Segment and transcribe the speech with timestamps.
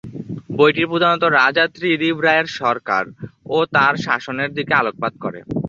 [0.57, 3.03] বইটি প্রধানত রাজা ত্রিদিব রায়ের সরকার
[3.47, 5.39] ও তাঁর শাসনের দিকে আলোকপাত করে।